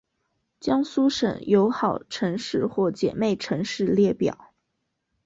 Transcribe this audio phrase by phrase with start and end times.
[0.59, 4.49] 江苏省友好城市或姐妹城市列表